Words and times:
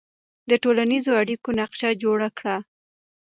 د 0.49 0.51
ټولنیزو 0.63 1.11
اړیکو 1.21 1.49
نقشه 1.59 1.89
جوړه 2.03 2.27
کړه. 2.37 2.57